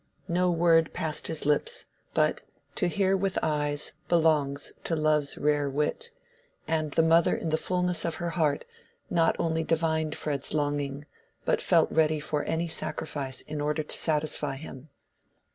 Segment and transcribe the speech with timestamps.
[0.27, 2.41] No word passed his lips; but
[2.73, 6.09] "to hear with eyes belongs to love's rare wit,"
[6.67, 8.65] and the mother in the fulness of her heart
[9.11, 11.05] not only divined Fred's longing,
[11.45, 14.89] but felt ready for any sacrifice in order to satisfy him.